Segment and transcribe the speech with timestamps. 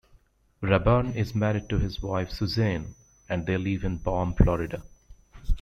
[0.61, 2.95] Raburn is married to his wife Suzanne
[3.29, 4.81] and they live in Balm, Florida.